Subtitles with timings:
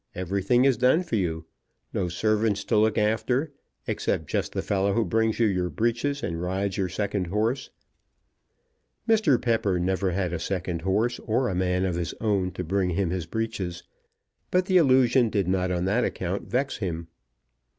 [0.15, 1.45] Everything done for you.
[1.93, 3.51] No servants to look after,
[3.85, 7.69] except just the fellow who brings you your breeches and rides your second horse."
[9.07, 9.39] Mr.
[9.39, 13.11] Pepper never had a second horse, or a man of his own to bring him
[13.11, 13.83] his breeches,
[14.49, 17.07] but the allusion did not on that account vex him.